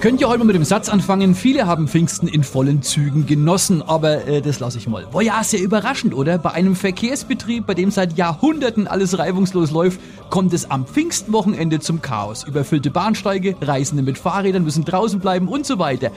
[0.00, 3.26] Ich könnte ja heute mal mit dem Satz anfangen, viele haben Pfingsten in vollen Zügen
[3.26, 5.06] genossen, aber äh, das lasse ich mal.
[5.12, 6.38] War ja sehr überraschend, oder?
[6.38, 10.00] Bei einem Verkehrsbetrieb, bei dem seit Jahrhunderten alles reibungslos läuft,
[10.30, 12.44] kommt es am Pfingstwochenende zum Chaos.
[12.44, 16.10] Überfüllte Bahnsteige, Reisende mit Fahrrädern müssen draußen bleiben und so weiter.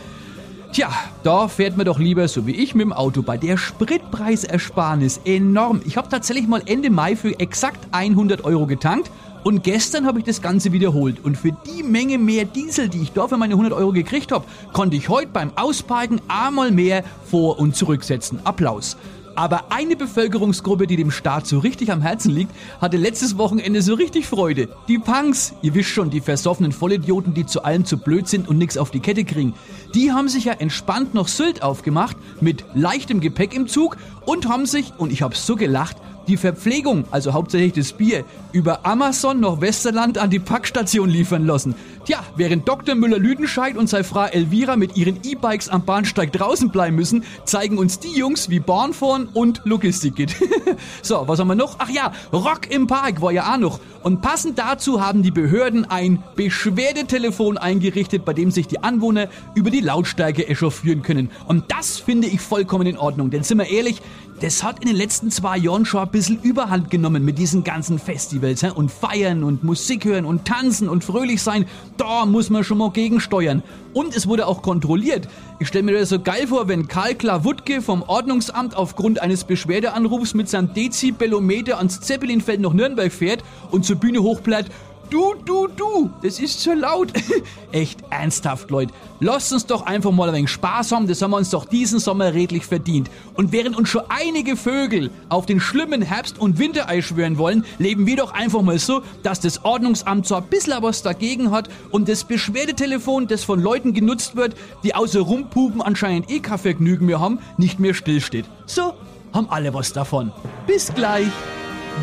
[0.72, 0.90] Tja,
[1.24, 3.22] da fährt man doch lieber so wie ich mit dem Auto.
[3.22, 5.82] Bei der Spritpreisersparnis enorm.
[5.84, 9.12] Ich habe tatsächlich mal Ende Mai für exakt 100 Euro getankt
[9.44, 11.24] und gestern habe ich das Ganze wiederholt.
[11.24, 14.46] Und für die Menge mehr Diesel, die ich da für meine 100 Euro gekriegt habe,
[14.72, 18.40] konnte ich heute beim Ausparken einmal mehr vor- und zurücksetzen.
[18.46, 18.98] Applaus.
[19.36, 23.96] Aber eine Bevölkerungsgruppe, die dem Staat so richtig am Herzen liegt, hatte letztes Wochenende so
[23.96, 24.70] richtig Freude.
[24.88, 28.60] Die Punks, ihr wisst schon, die versoffenen Vollidioten, die zu allem zu blöd sind und
[28.60, 29.56] nichts auf die Kette kriegen.
[29.96, 34.68] Die haben sich ja entspannt noch Sylt aufgemacht, mit leichtem Gepäck im Zug und haben
[34.68, 39.62] sich, und ich habe so gelacht, die Verpflegung, also hauptsächlich das Bier, über Amazon nach
[39.62, 41.76] Westerland an die Packstation liefern lassen.
[42.06, 42.96] Tja, während Dr.
[42.96, 47.98] Müller-Lüdenscheid und seine Frau Elvira mit ihren E-Bikes am Bahnsteig draußen bleiben müssen, zeigen uns
[47.98, 50.36] die Jungs, wie Bahn fahren und Logistik geht.
[51.02, 51.78] so, was haben wir noch?
[51.80, 53.80] Ach ja, Rock im Park war ja auch noch.
[54.04, 59.70] Und passend dazu haben die Behörden ein Beschwerdetelefon eingerichtet, bei dem sich die Anwohner über
[59.70, 61.32] die Lautstärke echauffieren können.
[61.48, 64.02] Und das finde ich vollkommen in Ordnung, denn sind wir ehrlich,
[64.42, 67.98] das hat in den letzten zwei Jahren schon ein bisschen Überhand genommen mit diesen ganzen
[67.98, 71.66] Festivals und Feiern und Musik hören und tanzen und fröhlich sein.
[71.98, 73.64] Da muss man schon mal gegensteuern.
[73.94, 75.28] Und es wurde auch kontrolliert.
[75.60, 80.34] Ich stelle mir das so geil vor, wenn Karl Klawutke vom Ordnungsamt aufgrund eines Beschwerdeanrufs
[80.34, 84.68] mit seinem Dezibellometer ans Zeppelinfeld nach Nürnberg fährt und zur Bühne hochblätt.
[85.14, 87.14] Du, du, du, das ist zu laut.
[87.72, 88.92] Echt ernsthaft, Leute.
[89.20, 92.00] Lasst uns doch einfach mal ein wenig Spaß haben, das haben wir uns doch diesen
[92.00, 93.12] Sommer redlich verdient.
[93.36, 98.08] Und während uns schon einige Vögel auf den schlimmen Herbst- und Winterei schwören wollen, leben
[98.08, 102.10] wir doch einfach mal so, dass das Ordnungsamt zwar ein bisschen was dagegen hat und
[102.10, 107.20] das Beschwerdetelefon, das von Leuten genutzt wird, die außer Rumpupen anscheinend eh kein Vergnügen mehr
[107.20, 108.46] haben, nicht mehr stillsteht.
[108.66, 108.96] So
[109.32, 110.32] haben alle was davon.
[110.66, 111.28] Bis gleich,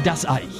[0.05, 0.60] das Eich.